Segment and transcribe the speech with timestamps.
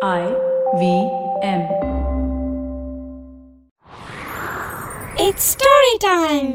[0.00, 0.24] I
[0.80, 0.82] V
[1.42, 1.62] M.
[5.16, 6.50] It's story time.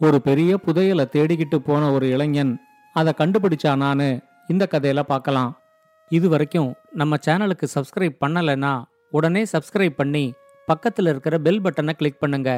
[0.00, 2.52] ஒரு பெரிய புதையலை தேடிக்கிட்டு போன ஒரு இளைஞன்
[2.96, 4.08] அதை கண்டுபிடிச்சானான்னு
[4.48, 5.50] இந்த கதையில பார்க்கலாம்
[6.10, 8.72] இது வரைக்கும் நம்ம சேனலுக்கு சப்ஸ்கிரைப் பண்ணலைன்னா
[9.10, 10.24] உடனே சப்ஸ்கிரைப் பண்ணி
[10.68, 12.50] பக்கத்தில் இருக்கிற பெல் பட்டனை கிளிக் பண்ணுங்க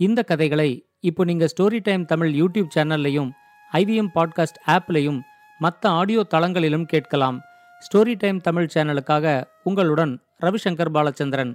[0.00, 0.70] இந்த கதைகளை
[1.00, 3.30] இப்போ நீங்க ஸ்டோரி டைம் தமிழ் யூடியூப் சேனல்லையும்
[3.72, 5.20] ஐவிஎம் பாட்காஸ்ட் ஆப்லையும்
[5.60, 7.38] மற்ற ஆடியோ தளங்களிலும் கேட்கலாம்
[7.81, 9.25] ஸ்டோரி டைம் தமிழ் சேனலுக்காக
[9.63, 11.53] உங்களுடன் ரவிசங்கர் பாலச்சந்திரன்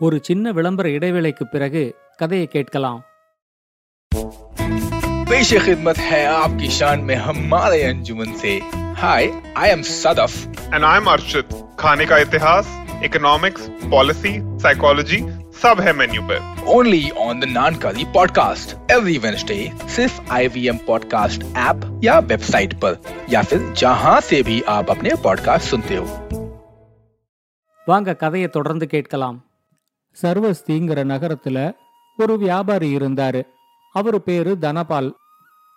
[0.00, 1.84] ஒரு சின்ன விளம்பர இடைவேளைக்கு பிறகு
[2.16, 3.00] கதையை கேட்கலாம்
[5.30, 8.52] पेश खिदमत है आपकी शान में हमारे अंजुमन से
[8.96, 9.24] hi
[9.56, 10.32] I am Sadaf
[10.74, 11.48] and I am Arshit
[11.80, 12.66] खाने का इतिहास
[13.04, 15.20] इकोनॉमिक्स पॉलिसी साइकोलॉजी
[15.54, 16.38] सब है मेन्यू पे
[16.72, 19.58] only on the नानकारी podcast every Wednesday
[19.88, 22.96] सिर्फ आईवीएम पॉडकास्ट ऐप या वेबसाइट पर
[23.30, 26.06] या फिर जहां से भी आप अपने पॉडकास्ट सुनते हो
[27.86, 29.38] வாங்க கதையை தொடர்ந்து கேட்கலாம்
[30.16, 31.58] சர்வஸ்திங்கிற நகரத்துல
[32.18, 33.40] ஒரு வியாபாரி இருந்தாரு
[33.94, 35.08] அவரு பேரு தனபால்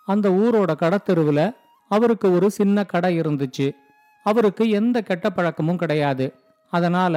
[0.08, 1.40] அந்த ஊரோட கடத்தெருவுல
[1.90, 3.66] அவருக்கு ஒரு சின்ன கடை இருந்துச்சு
[4.26, 6.26] அவருக்கு எந்த கெட்ட பழக்கமும் கிடையாது
[6.72, 7.14] அதனால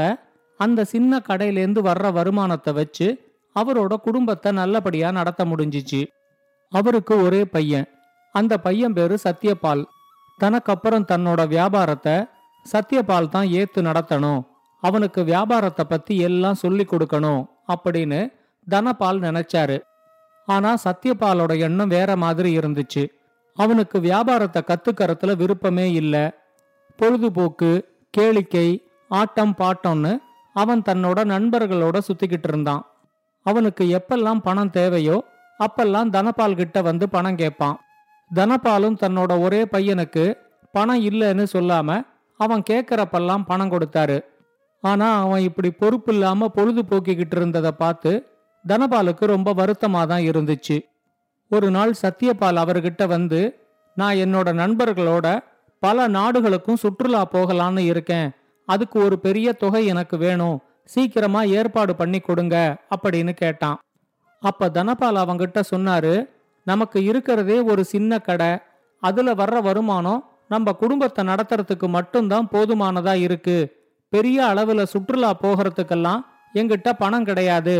[0.64, 3.06] அந்த சின்ன கடையிலேருந்து வர்ற வருமானத்தை வச்சு
[3.56, 6.00] அவரோட குடும்பத்தை நல்லபடியா நடத்த முடிஞ்சிச்சு.
[6.72, 7.88] அவருக்கு ஒரே பையன்.
[8.34, 9.82] அந்த பையன் பேரு சத்யபால்.
[10.38, 12.14] தனக்கப்புறம் தன்னோட வியாபாரத்தை
[12.66, 14.40] சத்யபால் தான் ஏத்து நடத்தணும்.
[14.82, 17.42] அவனுக்கு வியாபாரத்தை பத்தி எல்லாம் சொல்லி கொடுக்கணும்
[17.74, 18.20] அப்படின்னு
[18.66, 19.76] தனபால் நினைச்சாரு.
[20.48, 23.04] ஆனா சத்யபாலோட எண்ணம் வேற மாதிரி இருந்துச்சு.
[23.58, 26.24] அவனுக்கு வியாபாரத்தை கத்துக்கறதுல விருப்பமே இல்லை.
[26.98, 27.70] பொழுதுபோக்கு
[28.14, 28.68] கேளிக்கை
[29.10, 30.12] ஆட்டம் பாட்டம்னு
[30.56, 32.82] அவன் தன்னோட நண்பர்களோட சுத்திக்கிட்டு இருந்தான்.
[33.46, 35.16] அவனுக்கு எப்பெல்லாம் பணம் தேவையோ
[35.60, 37.76] அப்பெல்லாம் தனபால் கிட்ட வந்து பணம் கேட்பான்.
[38.30, 40.24] தனபாலும் தன்னோட ஒரே பையனுக்கு
[40.72, 41.88] பணம் இல்லைன்னு சொல்லாம
[42.40, 44.18] அவன் கேட்கறப்பெல்லாம் பணம் கொடுத்தாரு.
[44.80, 48.12] ஆனா அவன் இப்படி பொறுப்பு இல்லாம பொழுதுபோக்கிக்கிட்டு இருந்ததை பார்த்து
[48.64, 50.76] தனபாலுக்கு ரொம்ப வருத்தமா தான் இருந்துச்சு.
[51.50, 53.40] ஒரு நாள் சத்யபால் அவர்கிட்ட வந்து
[53.96, 55.26] நான் என்னோட நண்பர்களோட
[55.82, 58.28] பல நாடுகளுக்கும் சுற்றுலா போகலான்னு இருக்கேன்.
[58.66, 60.58] அதுக்கு ஒரு பெரிய தொகை எனக்கு வேணும்.
[60.84, 62.56] சீக்கிரமா ஏற்பாடு பண்ணி கொடுங்க
[62.96, 63.78] அப்படின்னு கேட்டான்.
[64.42, 66.28] அப்ப தனபால் அவங்கிட்ட சொன்னாரு
[66.66, 68.52] நமக்கு இருக்கிறதே ஒரு சின்ன கடை.
[69.02, 73.56] அதுல வர்ற வருமானம் நம்ம குடும்பத்தை நடத்துறதுக்கு மட்டும்தான் போதுமானதா இருக்கு.
[74.08, 76.22] பெரிய அளவுல சுற்றுலா போகிறதுக்கெல்லாம்
[76.54, 77.76] எங்கிட்ட பணம் கிடையாது.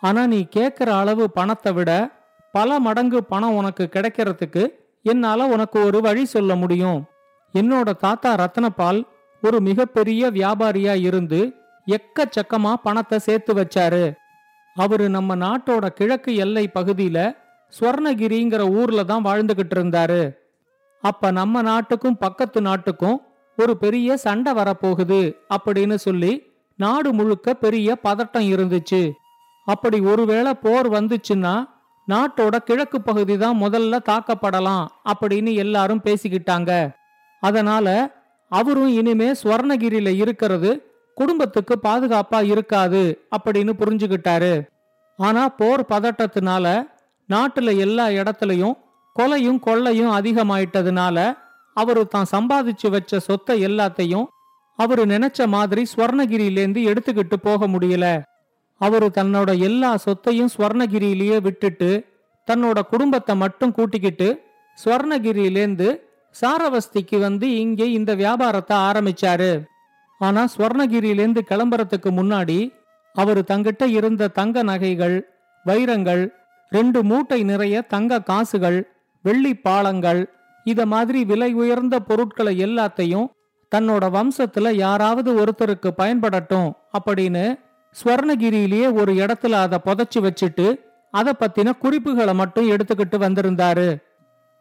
[0.00, 1.90] ஆனா நீ கேட்குற அளவு பணத்தை விட
[2.52, 4.62] பல மடங்கு பணம் உனக்கு கிடைக்கிறதுக்கு
[5.02, 7.04] என்னால உனக்கு ஒரு வழி சொல்ல முடியும்.
[7.54, 9.00] என்னோட தாத்தா ரத்னபால்
[9.42, 11.40] ஒரு மிகப்பெரிய வியாபாரியா இருந்து
[11.86, 14.04] எக்கச்சக்கமா பணத்தை சேர்த்து வச்சாரு.
[14.76, 17.18] அவரு நம்ம நாட்டோட கிழக்கு எல்லை பகுதியில
[17.72, 20.22] ஸ்வர்ணகிரிங்கிற ஊர்ல தான் வாழ்ந்துகிட்டு இருந்தாரு.
[21.00, 23.18] அப்ப நம்ம நாட்டுக்கும் பக்கத்து நாட்டுக்கும்
[23.58, 25.20] ஒரு பெரிய சண்டை வரப்போகுது
[25.54, 26.32] அப்படின்னு சொல்லி
[26.78, 29.02] நாடு முழுக்க பெரிய பதட்டம் இருந்துச்சு.
[29.66, 31.54] அப்படி ஒருவேளை போர் வந்துச்சுன்னா
[32.08, 36.70] நாட்டோட கிழக்கு பகுதி தான் முதல்ல தாக்கப்படலாம் அப்படின்னு எல்லாரும் பேசிக்கிட்டாங்க.
[37.42, 37.88] அதனால
[38.52, 40.70] அவரும் இனிமே ஸ்வர்ணகிரியில இருக்கிறது
[41.14, 44.52] குடும்பத்துக்கு பாதுகாப்பா இருக்காது அப்படின்னு புரிஞ்சுக்கிட்டாரு
[45.18, 46.66] ஆனா போர் பதட்டத்தினால
[47.28, 48.76] நாட்டுல எல்லா இடத்துலையும்
[49.16, 51.18] கொலையும் கொள்ளையும் அதிகமாயிட்டதுனால
[51.76, 54.26] அவரு தான் சம்பாதிச்சு வச்ச சொத்தை எல்லாத்தையும்
[54.78, 58.06] அவரு நினைச்ச மாதிரி ஸ்வர்ணகிரியிலேந்து எடுத்துக்கிட்டு போக முடியல.
[58.80, 61.90] அவரு தன்னோட எல்லா சொத்தையும் ஸ்வர்ணகிரியிலேயே விட்டுட்டு
[62.48, 64.28] தன்னோட குடும்பத்தை மட்டும் கூட்டிக்கிட்டு
[64.84, 65.88] ஸ்வர்ணகிரியிலேந்து
[66.40, 69.52] சாரவஸ்திக்கு வந்து இங்கே இந்த வியாபாரத்தை ஆரம்பிச்சாரு.
[70.18, 72.58] ஆனா ஸ்வர்ணகிரியிலேந்து கிளம்புறதுக்கு முன்னாடி
[73.14, 75.16] அவர் தங்கிட்ட இருந்த தங்க நகைகள்
[75.64, 76.22] வைரங்கள்
[76.70, 78.78] ரெண்டு மூட்டை நிறைய தங்க காசுகள்
[79.22, 80.20] வெள்ளி பாலங்கள்
[80.64, 83.26] இத மாதிரி விலை உயர்ந்த பொருட்களை எல்லாத்தையும்
[83.72, 87.44] தன்னோட வம்சத்துல யாராவது ஒருத்தருக்கு பயன்படட்டும் அப்படின்னு
[87.96, 90.66] ஸ்வர்ணகிரியிலேயே ஒரு இடத்துல அதை புதைச்சு வச்சுட்டு
[91.10, 93.88] அதை பத்தின குறிப்புகளை மட்டும் எடுத்துக்கிட்டு வந்திருந்தாரு.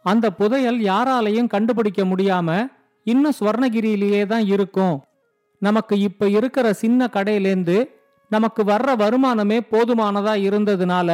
[0.06, 2.68] அந்த புதையல் யாராலையும் கண்டுபிடிக்க முடியாம
[3.04, 5.04] இன்னும் சுவர்ணகிரியிலேயே தான் இருக்கும்.
[5.58, 7.90] நமக்கு இப்ப இருக்கிற சின்ன கடையிலேந்து
[8.30, 11.10] நமக்கு வர்ற வருமானமே போதுமானதா இருந்ததுனால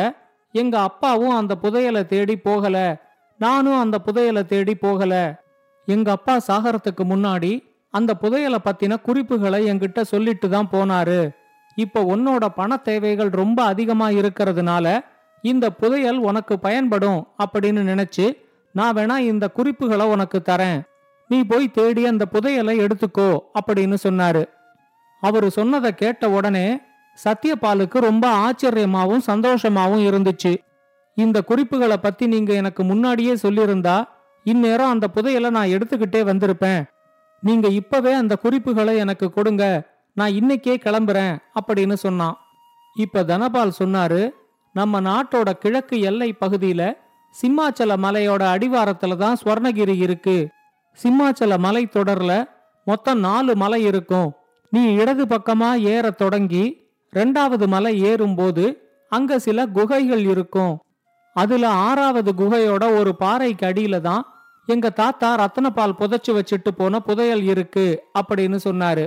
[0.51, 3.05] எங்க அப்பாவும் அந்த புதையலை தேடி போகல.
[3.37, 5.43] நானும் அந்த புதையலை தேடி போகல.
[5.85, 7.51] எங்க அப்பா சாகரத்துக்கு முன்னாடி
[7.89, 11.29] அந்த புதையலை பத்தின குறிப்புகளை என்கிட்ட சொல்லிட்டு தான் போனாரு.
[11.75, 14.99] இப்ப உன்னோட பண தேவைகள் ரொம்ப அதிகமா இருக்கிறதுனால
[15.41, 18.25] இந்த புதையல் உனக்கு பயன்படும் அப்படின்னு நினைச்சு
[18.77, 20.79] நான் வேணா இந்த குறிப்புகளை உனக்கு தரேன்.
[21.27, 23.29] நீ போய் தேடி அந்த புதையலை எடுத்துக்கோ
[23.59, 24.43] அப்படின்னு சொன்னாரு.
[25.21, 26.65] அவரு சொன்னதை கேட்ட உடனே
[27.23, 30.53] சத்யபாலுக்கு ரொம்ப ஆச்சரியமாவும் சந்தோஷமாவும் இருந்துச்சு.
[31.15, 33.97] இந்த குறிப்புகளை பத்தி நீங்க எனக்கு முன்னாடியே சொல்லியிருந்தா
[34.43, 36.81] இந்நேரம் அந்த புதையலை நான் எடுத்துக்கிட்டே வந்திருப்பேன்.
[37.41, 39.63] நீங்க இப்பவே அந்த குறிப்புகளை எனக்கு கொடுங்க.
[40.13, 42.37] நான் இன்னைக்கே கிளம்புறேன் அப்படின்னு சொன்னான்.
[42.95, 44.21] இப்ப தனபால் சொன்னாரு
[44.73, 46.81] நம்ம நாட்டோட கிழக்கு எல்லை பகுதியில
[47.35, 50.37] சிம்மாச்சல மலையோட அடிவாரத்துல தான் ஸ்வர்ணகிரி இருக்கு.
[51.03, 52.31] சிம்மாச்சல மலை தொடர்ல
[52.85, 54.29] மொத்தம் நாலு மலை இருக்கும்.
[54.69, 56.65] நீ இடது பக்கமா ஏற தொடங்கி
[57.13, 58.65] ரெண்டாவது மலை ஏறும்போது
[59.09, 60.73] அங்க சில குகைகள் இருக்கும்.
[61.35, 64.23] அதுல ஆறாவது குகையோட ஒரு பாறைக்கு அடியில தான்
[64.65, 67.85] எங்க தாத்தா ரத்தனபால் புதைச்சு வச்சுட்டு போன புதையல் இருக்கு
[68.19, 69.05] அப்படின்னு சொன்னாரு.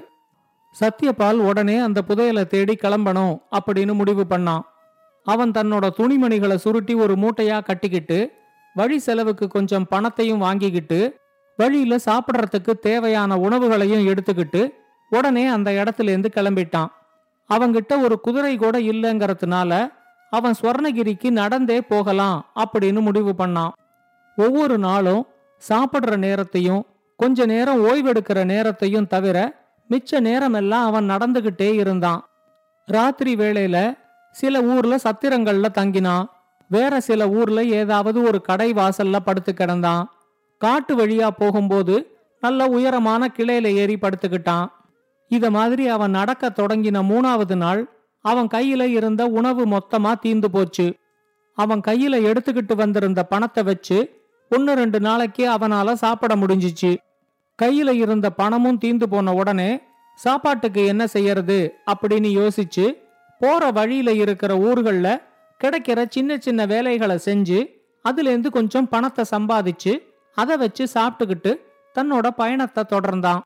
[0.80, 4.64] சத்யபால் உடனே அந்த புதையலை தேடி கிளம்பணும் அப்படின்னு முடிவு பண்ணான்.
[5.24, 8.32] அவன் தன்னோட துணிமணிகளை சுருட்டி ஒரு மூட்டையா கட்டிக்கிட்டு
[8.74, 11.20] வழி செலவுக்கு கொஞ்சம் பணத்தையும் வாங்கிக்கிட்டு
[11.56, 14.74] வழியில சாப்பிட்றதுக்கு தேவையான உணவுகளையும் எடுத்துக்கிட்டு
[15.10, 16.86] உடனே அந்த இடத்துல இருந்து கிளம்பிட்டான்.
[17.48, 19.92] அவங்கிட்ட ஒரு குதிரை கூட இல்லைங்கிறதுனால
[20.30, 23.70] அவன் ஸ்வர்ணகிரிக்கு நடந்தே போகலாம் அப்படின்னு முடிவு பண்ணான்.
[24.36, 25.26] ஒவ்வொரு நாளும்
[25.68, 32.28] சாப்பிட்ற நேரத்தையும் கொஞ்ச நேரம் ஓய்வெடுக்கிற நேரத்தையும் தவிர மிச்ச நேரமெல்லாம் அவன் நடந்துகிட்டே இருந்தான்.
[32.86, 33.98] ராத்திரி வேளையில
[34.30, 36.24] சில ஊர்ல சத்திரங்கள்ல தங்கினான்.
[36.68, 40.04] வேற சில ஊர்ல ஏதாவது ஒரு கடை வாசல்ல படுத்து கிடந்தான்.
[40.58, 44.66] காட்டு வழியா போகும்போது நல்ல உயரமான கிளையில ஏறி படுத்துக்கிட்டான்.
[45.28, 47.90] இத மாதிரி அவன் நடக்க தொடங்கின மூணாவது நாள்
[48.20, 50.94] அவன் கையில இருந்த உணவு மொத்தமா தீந்து போச்சு.
[51.54, 56.96] அவன் கையில எடுத்துக்கிட்டு வந்திருந்த பணத்தை வச்சு ஒன்னு ரெண்டு நாளைக்கு அவனால சாப்பிட முடிஞ்சிச்சு.
[57.62, 59.80] கையில இருந்த பணமும் தீந்து போன உடனே
[60.14, 62.92] சாப்பாட்டுக்கு என்ன செய்யறது அப்படின்னு யோசிச்சு
[63.40, 65.20] போற வழியில இருக்கிற ஊர்களில்
[65.60, 67.58] கிடைக்கிற சின்ன சின்ன வேலைகளை செஞ்சு
[68.04, 69.92] அதுலேருந்து கொஞ்சம் பணத்தை சம்பாதிச்சு
[70.36, 71.52] அதை வச்சு சாப்பிட்டுக்கிட்டு
[71.96, 73.40] தன்னோட பயணத்தை தொடர்ந்தான்.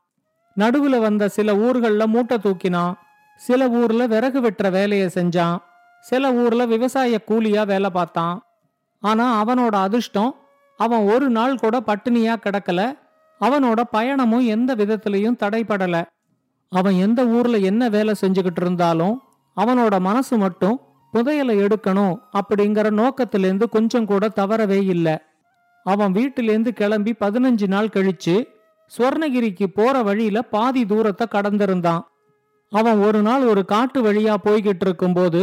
[0.57, 2.93] நடுவில் வந்த சில ஊர்களில் மூட்டை தூக்கினான்.
[3.39, 5.57] சில ஊரில் விறகு வெட்டுற வேலையை செஞ்சான்.
[6.05, 8.35] சில ஊரில் விவசாய கூலியாக வேலை பார்த்தான்.
[9.03, 10.31] ஆனால் அவனோட அதிர்ஷ்டம்
[10.79, 12.81] அவன் ஒரு நாள் கூட பட்டினியாக கிடக்கல.
[13.41, 15.95] அவனோட பயணமும் எந்த விதத்திலையும் தடைபடல
[16.71, 19.15] அவன் எந்த ஊரில் என்ன வேலை செஞ்சுக்கிட்டு இருந்தாலும்
[19.57, 20.81] அவனோட மனசு மட்டும்
[21.13, 25.15] புதையலை எடுக்கணும் அப்படிங்கிற நோக்கத்திலேருந்து கொஞ்சம் கூட தவறவே இல்லை.
[25.83, 28.35] அவன் வீட்டிலேருந்து கிளம்பி பதினஞ்சு நாள் கழிச்சு
[28.91, 32.03] ஸ்வர்ணகிரிக்கு போற வழியில பாதி தூரத்தை கடந்திருந்தான்.
[32.69, 35.41] அவன் ஒரு நாள் ஒரு காட்டு வழியா போய்கிட்டு இருக்கும்போது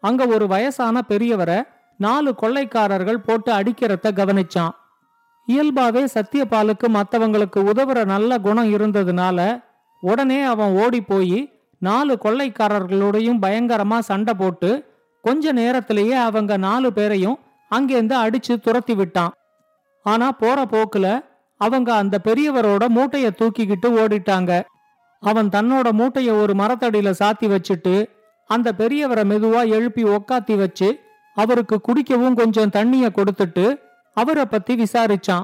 [0.00, 1.58] அங்க ஒரு வயசான பெரியவரை
[1.96, 4.74] நாலு கொள்ளைக்காரர்கள் போட்டு அடிக்கிறத கவனிச்சான்.
[5.48, 9.38] இயல்பாவே சத்தியபாலுக்கு மற்றவங்களுக்கு உதவுற நல்ல குணம் இருந்ததுனால
[10.02, 14.84] உடனே அவன் ஓடி போய் நாலு கொள்ளைக்காரர்களோடையும் பயங்கரமா சண்டை போட்டு
[15.22, 17.38] கொஞ்ச நேரத்திலேயே அவங்க நாலு பேரையும்
[17.70, 19.32] அங்கேருந்து அடிச்சு துரத்தி விட்டான்.
[20.02, 21.24] ஆனா போற போக்குல
[21.56, 24.62] அவங்க அந்த பெரியவரோட மூட்டைய தூக்கிக்கிட்டு ஓடிட்டாங்க.
[25.20, 28.08] அவன் தன்னோட மூட்டைய ஒரு மரத்தடியில சாத்தி வச்சுட்டு
[28.46, 31.00] அந்த பெரியவரை மெதுவா எழுப்பி உக்காத்தி வச்சு
[31.34, 33.80] அவருக்கு குடிக்கவும் கொஞ்சம் தண்ணிய கொடுத்துட்டு
[34.14, 35.42] அவரை பத்தி விசாரிச்சான்.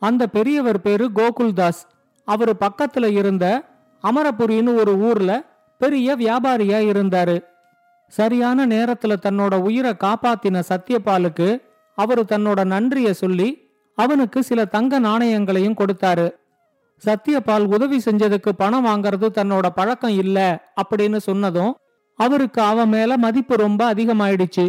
[0.00, 1.82] அந்த பெரியவர் பேரு கோகுல்தாஸ்.
[2.24, 3.64] அவரு பக்கத்துல இருந்த
[4.02, 5.42] அமரபுரின்னு ஒரு ஊர்ல
[5.82, 7.36] பெரிய வியாபாரியா இருந்தாரு.
[8.12, 11.48] சரியான நேரத்துல தன்னோட உயிரை காப்பாத்தின சத்யபாலுக்கு
[11.98, 13.48] அவரு தன்னோட நன்றிய சொல்லி
[13.98, 16.26] அவனுக்கு சில தங்க நாணயங்களையும் கொடுத்தாரு.
[17.02, 20.38] சத்யபால் உதவி செஞ்சதுக்கு பணம் வாங்கறது தன்னோட பழக்கம் இல்ல
[20.82, 21.72] அப்படின்னு சொன்னதும்
[22.18, 24.66] அவருக்கு அவன் மேல மதிப்பு ரொம்ப அதிகமாயிடுச்சு.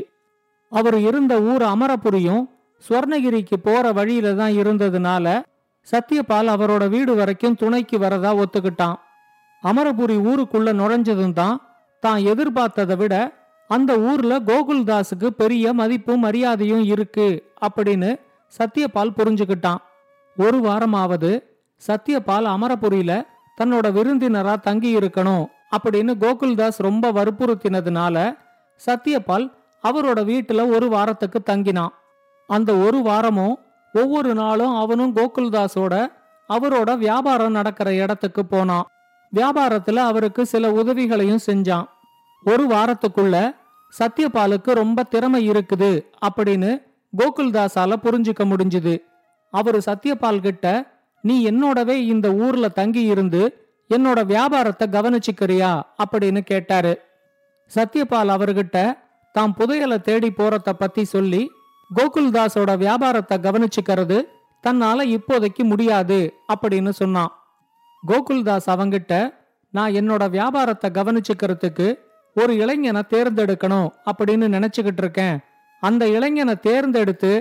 [0.71, 2.44] அவர் இருந்த ஊர் அமரபுரியும்
[2.83, 5.25] ஸ்வர்ணகிரிக்கு போற வழியில தான் இருந்ததுனால
[5.88, 8.98] சத்யபால் அவரோட வீடு வரைக்கும் துணைக்கு வரதா ஒத்துக்கிட்டான்.
[9.63, 11.58] அமரபுரி ஊருக்குள்ள நுழைஞ்சதும் தான்
[12.03, 13.15] தான் எதிர்பார்த்ததை விட
[13.70, 17.27] அந்த ஊர்ல கோகுல்தாஸுக்கு பெரிய மதிப்பும் மரியாதையும் இருக்கு
[17.65, 18.10] அப்படின்னு
[18.53, 19.82] சத்யபால் புரிஞ்சுக்கிட்டான்.
[20.38, 21.32] ஒரு வாரமாவது
[21.82, 23.13] சத்யபால் அமரபுரியில
[23.58, 28.15] தன்னோட விருந்தினரா தங்கி இருக்கணும் அப்படின்னு கோகுல்தாஸ் ரொம்ப வற்புறுத்தினதுனால
[28.82, 29.46] சத்யபால்
[29.84, 31.93] அவரோட வீட்டுல ஒரு வாரத்துக்கு தங்கினான்.
[32.50, 33.55] அந்த ஒரு வாரமும்
[33.93, 35.96] ஒவ்வொரு நாளும் அவனும் கோகுல்தாஸோட
[36.50, 38.88] அவரோட வியாபாரம் நடக்கிற இடத்துக்கு போனான்.
[39.36, 41.86] வியாபாரத்துல அவருக்கு சில உதவிகளையும் செஞ்சான்.
[42.44, 43.56] ஒரு வாரத்துக்குள்ள
[44.00, 46.84] சத்யபாலுக்கு ரொம்ப திறமை இருக்குது அப்படின்னு
[47.18, 49.02] கோகுல்தாஸால புரிஞ்சுக்க முடிஞ்சுது.
[49.52, 55.82] அவரு சத்யபால் கிட்ட நீ என்னோடவே இந்த ஊர்ல தங்கி இருந்து என்னோட வியாபாரத்தை கவனிச்சுக்கிறியா?
[56.04, 57.02] அப்படின்னு கேட்டாரு.
[57.75, 58.98] சத்யபால் அவர்கிட்ட
[59.32, 61.52] தாம் புதையலை தேடி போறத பத்தி சொல்லி
[61.96, 64.24] கோகுல்தாஸோட வியாபாரத்தை கவனிச்சுக்கிறது
[64.68, 67.43] தன்னால இப்போதைக்கு முடியாது அப்படின்னு சொன்னான்.
[68.07, 69.13] கோகுல்தாஸ் அவங்கிட்ட
[69.69, 71.88] நான் என்னோட வியாபாரத்தை கவனிச்சுக்கிறதுக்கு
[72.36, 75.38] ஒரு இளைஞனை தேர்ந்தெடுக்கணும் அப்படின்னு நினைச்சுக்கிட்டு இருக்கேன்.
[75.79, 77.31] அந்த இளைஞனை தேர்ந்தெடுத்து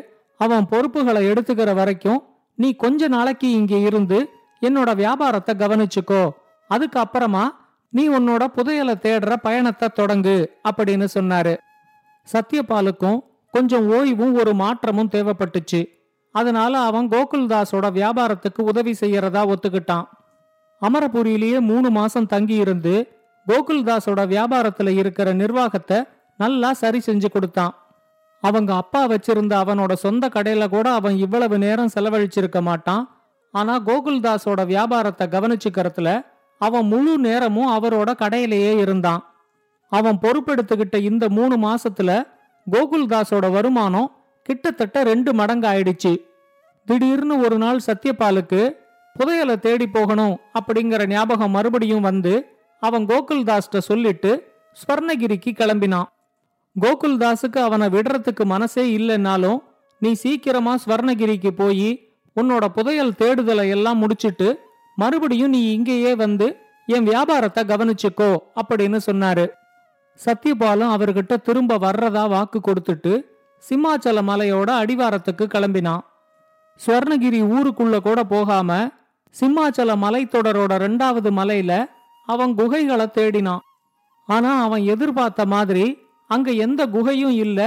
[0.40, 2.20] அவன் பொறுப்புகளை எடுத்துக்கிற வரைக்கும்
[2.54, 4.18] நீ கொஞ்ச நாளைக்கு இங்கே இருந்து
[4.62, 6.22] என்னோட வியாபாரத்தை கவனிச்சுக்கோ.
[6.70, 7.44] அதுக்கு அப்புறமா
[7.88, 10.36] நீ உன்னோட புதையலை தேடுற பயணத்தை தொடங்கு
[10.70, 11.54] அப்படின்னு சொன்னாரு.
[12.32, 13.18] சத்யபாலுக்கும்
[13.50, 15.80] கொஞ்சம் ஓய்வும் ஒரு மாற்றமும் தேவைப்பட்டுச்சு.
[16.34, 20.06] அதனால அவன் கோகுல்தாஸோட வியாபாரத்துக்கு உதவி செய்யறதா ஒத்துக்கிட்டான்.
[20.86, 22.94] அமரபுரியிலேயே மூணு மாசம் தங்கி இருந்து
[23.46, 26.02] கோகுல்தாஸோட வியாபாரத்துல இருக்கிற நிர்வாகத்தை
[26.36, 27.74] நல்லா சரி செஞ்சு கொடுத்தான்.
[28.40, 33.04] அவங்க அப்பா வச்சிருந்த அவனோட சொந்த கடையில கூட அவன் இவ்வளவு நேரம் செலவழிச்சிருக்க மாட்டான்.
[33.54, 36.24] ஆனா கோகுல்தாஸோட வியாபாரத்தை கவனிச்சுக்கிறதுல
[36.58, 39.22] அவன் முழு நேரமும் அவரோட கடையிலேயே இருந்தான்.
[39.88, 42.10] அவன் பொறுப்பெடுத்துக்கிட்ட இந்த மூணு மாசத்துல
[42.66, 44.12] கோகுல்தாஸோட வருமானம்
[44.42, 46.12] கிட்டத்தட்ட ரெண்டு மடங்கு ஆயிடுச்சு
[46.86, 48.62] திடீர்னு ஒரு நாள் சத்யபாலுக்கு
[49.16, 52.32] புதையலை தேடி போகணும் அப்படிங்கிற ஞாபகம் மறுபடியும் வந்து
[52.82, 54.30] அவன் கோகுல்தாஸ்ட சொல்லிட்டு
[54.76, 56.08] ஸ்வர்ணகிரிக்கு கிளம்பினான்.
[56.76, 59.58] கோகுல்தாஸுக்கு அவனை விடுறதுக்கு மனசே இல்லைன்னாலும்
[60.02, 61.90] நீ சீக்கிரமா ஸ்வர்ணகிரிக்கு போய்
[62.36, 64.48] உன்னோட புதையல் தேடுதலை எல்லாம் முடிச்சிட்டு
[64.96, 66.46] மறுபடியும் நீ இங்கேயே வந்து
[66.86, 69.44] என் வியாபாரத்தை கவனிச்சுக்கோ அப்படின்னு சொன்னாரு.
[70.20, 73.12] சத்யபாலும் அவர்கிட்ட திரும்ப வர்றதா வாக்கு கொடுத்துட்டு
[73.62, 76.02] சிம்மாச்சல மலையோட அடிவாரத்துக்கு கிளம்பினான்.
[76.80, 78.70] ஸ்வர்ணகிரி ஊருக்குள்ள கூட போகாம
[79.40, 81.90] சிம்மாச்சல மலைத்தொடரோட ரெண்டாவது மலையில
[82.26, 83.62] அவன் குகைகளை தேடினான்.
[84.26, 85.98] ஆனா அவன் எதிர்பார்த்த மாதிரி
[86.28, 87.60] அங்க எந்த குகையும் இல்ல.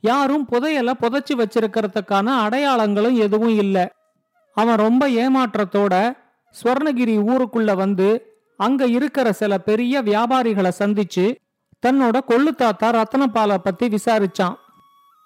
[0.00, 3.92] யாரும் புதையல புதைச்சி வச்சிருக்கிறதுக்கான அடையாளங்களும் எதுவும் இல்ல.
[4.54, 6.16] அவன் ரொம்ப ஏமாற்றத்தோட
[6.62, 8.08] ஸ்வர்ணகிரி ஊருக்குள்ள வந்து
[8.56, 11.34] அங்க இருக்கிற சில பெரிய வியாபாரிகளை சந்திச்சு
[11.86, 14.54] தன்னோட கொள்ளு தாத்தா ரத்தனபாலை பத்தி விசாரிச்சான்.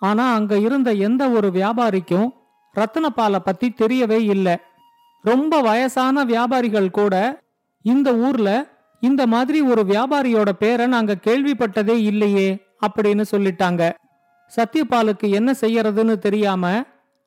[0.00, 2.29] ஆனா அங்க இருந்த எந்த ஒரு வியாபாரிக்கும்
[2.75, 4.57] ரத்தனபாலை பத்தி தெரியவே இல்லை.
[5.28, 7.14] ரொம்ப வயசான வியாபாரிகள் கூட
[7.85, 8.50] இந்த ஊர்ல
[9.02, 12.49] இந்த மாதிரி ஒரு வியாபாரியோட பேரை நாங்க கேள்விப்பட்டதே இல்லையே
[12.87, 13.83] அப்படின்னு சொல்லிட்டாங்க.
[14.52, 16.64] சத்யபாலுக்கு என்ன செய்யறதுன்னு தெரியாம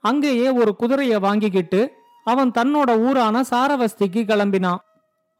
[0.03, 1.81] அங்கேயே ஒரு குதிரைய வாங்கிக்கிட்டு
[2.23, 4.81] அவன் தன்னோட ஊரான சாரவஸ்திக்கு கிளம்பினான்.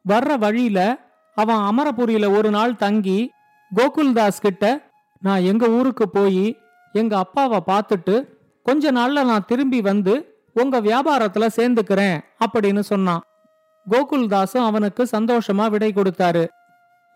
[0.04, 0.78] வர்ற வழியில
[1.36, 3.20] அவன் அமரபுரியில ஒரு நாள் தங்கி
[3.70, 4.64] கோகுல்தாஸ் கிட்ட
[5.22, 6.44] நான் எங்க ஊருக்கு போய்
[6.94, 8.14] எங்க அப்பாவை பார்த்துட்டு
[8.66, 10.14] கொஞ்ச நாள்ல நான் திரும்பி வந்து
[10.62, 13.20] உங்க வியாபாரத்துல சேர்ந்துக்கிறேன் அப்படின்னு சொன்னான்.
[13.90, 16.48] கோகுல்தாஸும் அவனுக்கு சந்தோஷமா விடை கொடுத்தாரு.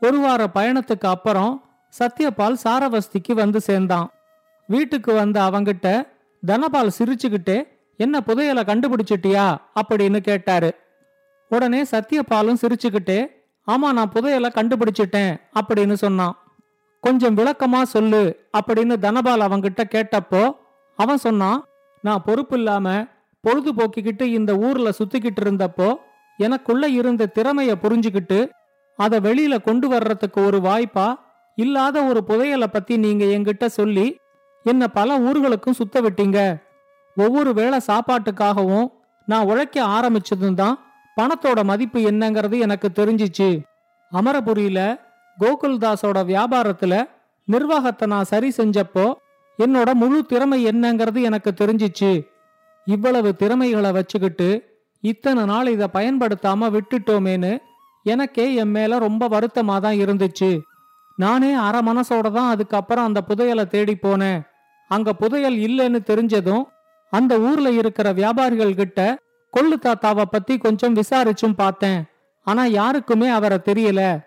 [0.01, 1.65] ஒரு வார பயணத்துக்கு அப்புறம்
[1.99, 4.11] சத்யபால் சாரவஸ்திக்கு வந்து சேர்ந்தான்.
[4.67, 6.09] வீட்டுக்கு வந்த அவங்கிட்ட
[6.47, 9.57] தனபால் சிரிச்சுக்கிட்டே என்ன புதையலை கண்டுபிடிச்சிட்டியா?
[9.81, 10.75] அப்படின்னு கேட்டாரு.
[11.49, 13.27] உடனே சத்யபாலும் சிரிச்சுக்கிட்டே
[13.67, 16.37] ஆமா நான் புதையலை கண்டுபிடிச்சிட்டேன் அப்படின்னு சொன்னான்.
[17.01, 20.57] கொஞ்சம் விளக்கமா சொல்லு அப்படின்னு தனபால் அவங்கிட்ட கேட்டப்போ
[20.97, 21.65] அவன் சொன்னான்
[22.03, 23.07] நான் பொறுப்பு இல்லாம
[23.45, 25.95] பொழுதுபோக்கிக்கிட்டு இந்த ஊர்ல சுத்திக்கிட்டு இருந்தப்போ
[26.37, 28.51] எனக்குள்ள இருந்த திறமைய புரிஞ்சுக்கிட்டு
[28.97, 31.15] அதை வெளியில கொண்டு வர்றதுக்கு ஒரு வாய்ப்பா
[31.55, 34.17] இல்லாத ஒரு புதையலை பத்தி நீங்க என்கிட்ட சொல்லி
[34.63, 36.63] என்ன பல ஊர்களுக்கும் சுத்த விட்டீங்க.
[37.17, 38.87] ஒவ்வொரு வேளை சாப்பாட்டுக்காகவும்
[39.27, 40.77] நான் உழைக்க ஆரம்பிச்சதும் தான்
[41.21, 43.49] பணத்தோட மதிப்பு என்னங்கிறது எனக்கு தெரிஞ்சிச்சு.
[44.13, 45.01] அமரபுரியில
[45.39, 46.95] கோகுல்தாஸோட வியாபாரத்துல
[47.45, 49.13] நிர்வாகத்தை நான் சரி செஞ்சப்போ
[49.59, 52.13] என்னோட முழு திறமை என்னங்கிறது எனக்கு தெரிஞ்சிச்சு.
[52.85, 57.59] இவ்வளவு திறமைகளை வச்சுக்கிட்டு இத்தனை நாள் இதை பயன்படுத்தாம விட்டுட்டோமேன்னு
[58.03, 60.61] எனக்கே என் மேல ரொம்ப வருத்தமா தான் இருந்துச்சு.
[61.17, 64.41] நானே அரை மனசோட தான் அதுக்கப்புறம் அந்த புதையலை தேடி போனேன்.
[64.89, 66.65] அங்க புதையல் இல்லைன்னு தெரிஞ்சதும்
[67.11, 69.19] அந்த ஊர்ல இருக்கிற வியாபாரிகள் கிட்ட
[69.53, 72.05] கொள்ளு தாத்தாவை பத்தி கொஞ்சம் விசாரிச்சும் பார்த்தேன்.
[72.43, 74.19] ஆனா யாருக்குமே அவரை தெரியல.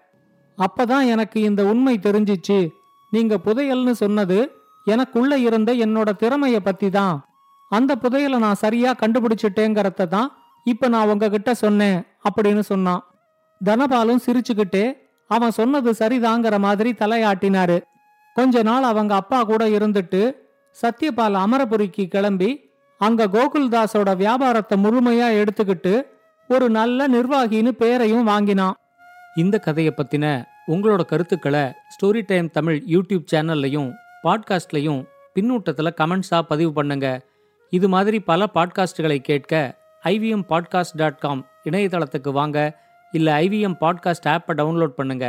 [0.57, 2.67] அப்பதான் எனக்கு இந்த உண்மை தெரிஞ்சிச்சு.
[3.09, 4.51] நீங்க புதையல்னு சொன்னது
[4.85, 7.26] எனக்குள்ள இருந்த என்னோட திறமைய பத்தி தான்
[7.69, 10.29] அந்த புதையலை நான் சரியா கண்டுபிடிச்சிட்டேங்கிறத தான்
[10.63, 13.03] இப்ப நான் உங்ககிட்ட சொன்னேன் அப்படின்னு சொன்னான்.
[13.65, 14.85] தனபாலும் சிரிச்சுக்கிட்டே
[15.27, 17.77] அவன் சொன்னது சரிதாங்கிற மாதிரி தலையாட்டினாரு.
[18.35, 20.21] கொஞ்ச நாள் அவங்க அப்பா கூட இருந்துட்டு
[20.81, 22.49] சத்யபால் அமரபுரிக்கு கிளம்பி
[23.01, 25.93] அங்க கோகுல்தாஸோட வியாபாரத்தை முழுமையா எடுத்துக்கிட்டு
[26.49, 28.75] ஒரு நல்ல நிர்வாகின்னு பேரையும் வாங்கினான்.
[29.35, 30.25] இந்த கதையை பத்தின
[30.67, 33.89] உங்களோட கருத்துக்களை ஸ்டோரி டைம் தமிழ் யூடியூப் சேனல்லையும்
[34.23, 35.01] பாட்காஸ்ட்லையும்
[35.35, 37.19] பின்னூட்டத்தில் கமெண்ட்ஸாக பதிவு பண்ணுங்கள்
[37.70, 39.52] இது மாதிரி பல பாட்காஸ்டுகளை கேட்க
[40.04, 42.58] ஐவிஎம் பாட்காஸ்ட் டாட் காம் இணையதளத்துக்கு வாங்க
[43.12, 45.26] இல்லை ஐவிஎம் பாட்காஸ்ட் ஆப்பை டவுன்லோட் பண்ணுங்க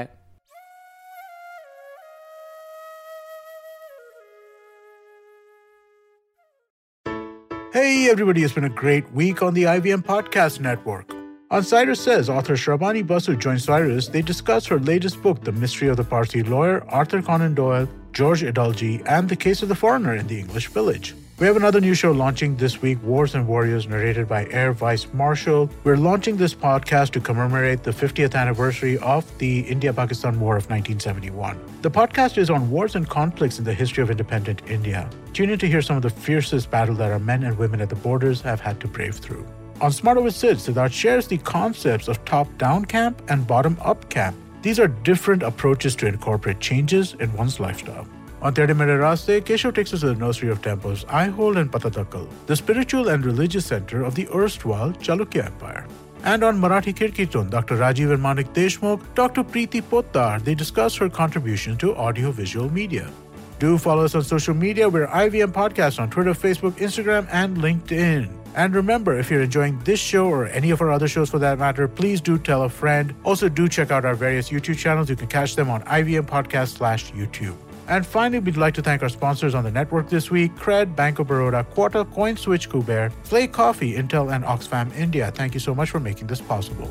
[7.73, 11.11] Hey, everybody, it's been a great week on the IVM Podcast Network.
[11.51, 14.07] On Cyrus Says, author Shrabani Basu joins Cyrus.
[14.07, 18.43] They discuss her latest book, The Mystery of the Parsi Lawyer, Arthur Conan Doyle, George
[18.43, 21.15] Idalji, and The Case of the Foreigner in the English Village.
[21.40, 25.06] We have another new show launching this week, Wars and Warriors, narrated by Air Vice
[25.12, 25.70] Marshal.
[25.84, 30.64] We're launching this podcast to commemorate the 50th anniversary of the India Pakistan War of
[30.68, 31.56] 1971.
[31.82, 35.08] The podcast is on wars and conflicts in the history of independent India.
[35.32, 37.88] Tune in to hear some of the fiercest battle that our men and women at
[37.88, 39.46] the borders have had to brave through.
[39.80, 44.10] On Smarter with Sid, Siddharth shares the concepts of top down camp and bottom up
[44.10, 44.36] camp.
[44.62, 48.08] These are different approaches to incorporate changes in one's lifestyle.
[48.40, 52.28] On Tere Mere Raste, Keshav takes us to the nursery of temples, Aihole and Patatakal,
[52.46, 55.86] the spiritual and religious center of the erstwhile Chalukya Empire.
[56.22, 57.76] And on Marathi Kirkitun, Dr.
[57.76, 59.42] Rajiv and Manik Deshmukh, Dr.
[59.42, 63.10] Preeti Pottar, they discuss her contribution to audiovisual media.
[63.58, 64.88] Do follow us on social media.
[64.88, 68.30] We're IVM Podcast on Twitter, Facebook, Instagram, and LinkedIn.
[68.54, 71.58] And remember, if you're enjoying this show or any of our other shows for that
[71.58, 73.14] matter, please do tell a friend.
[73.24, 75.10] Also, do check out our various YouTube channels.
[75.10, 77.56] You can catch them on IVM Podcast slash YouTube.
[77.88, 81.18] And finally, we'd like to thank our sponsors on the network this week Cred, Bank
[81.18, 85.30] of Baroda, Quota, CoinSwitch, Kuber, Flay Coffee, Intel, and Oxfam India.
[85.34, 86.86] Thank you so much for making this possible.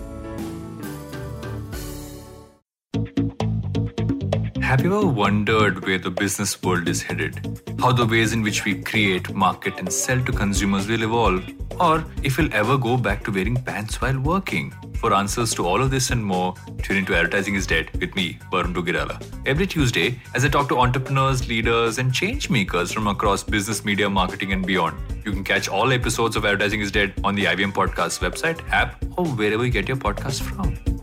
[4.59, 7.61] Have you ever wondered where the business world is headed?
[7.79, 11.47] How the ways in which we create, market, and sell to consumers will evolve?
[11.79, 14.73] Or if we'll ever go back to wearing pants while working?
[14.99, 18.39] For answers to all of this and more, tune into Advertising is Dead with me,
[18.51, 19.23] Varun Dugirala.
[19.45, 24.09] Every Tuesday, as I talk to entrepreneurs, leaders, and change makers from across business, media,
[24.09, 24.97] marketing, and beyond.
[25.23, 29.03] You can catch all episodes of Advertising is Dead on the IBM Podcast website, app,
[29.17, 30.96] or wherever you get your podcasts from.